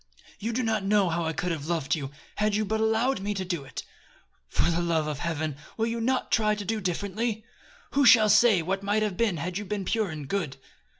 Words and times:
You 0.39 0.51
do 0.51 0.63
not 0.63 0.83
know 0.83 1.09
how 1.09 1.25
I 1.25 1.31
could 1.31 1.51
have 1.51 1.67
loved 1.67 1.93
you, 1.95 2.09
had 2.37 2.55
you 2.55 2.65
but 2.65 2.79
allowed 2.79 3.19
me 3.19 3.35
to 3.35 3.45
do 3.45 3.63
it. 3.63 3.83
For 4.49 4.71
the 4.71 4.81
love 4.81 5.05
of 5.05 5.19
Heaven! 5.19 5.57
will 5.77 5.85
you 5.85 6.01
not 6.01 6.31
try 6.31 6.55
to 6.55 6.65
do 6.65 6.81
differently? 6.81 7.45
Who 7.91 8.03
shall 8.03 8.29
say 8.29 8.63
what 8.63 8.81
might 8.81 9.03
have 9.03 9.15
been 9.15 9.37
had 9.37 9.59
you 9.59 9.63
been 9.65 9.85
pure 9.85 10.09
and 10.09 10.27
good?" 10.27 10.57